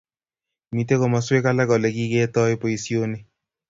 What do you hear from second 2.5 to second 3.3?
boisioni